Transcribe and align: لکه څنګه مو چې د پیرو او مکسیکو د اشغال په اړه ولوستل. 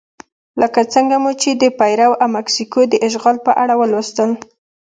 لکه 0.61 0.79
څنګه 0.93 1.15
مو 1.23 1.31
چې 1.41 1.49
د 1.61 1.63
پیرو 1.79 2.09
او 2.23 2.27
مکسیکو 2.37 2.81
د 2.87 2.93
اشغال 3.07 3.37
په 3.45 3.51
اړه 3.61 3.73
ولوستل. 3.77 4.31